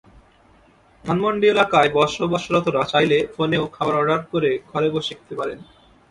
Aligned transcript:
ধানমন্ডি 1.05 1.45
এলাকায় 1.49 1.89
বসবাসরতরা 1.95 2.81
চাইলে 2.83 3.17
ফোনেও 3.35 3.63
খাবার 3.67 3.95
অর্ডার 3.95 4.21
করে 4.31 4.51
ঘরে 4.71 4.87
বসে 4.95 5.13
খেতে 5.17 5.35
পারেন। 5.39 5.59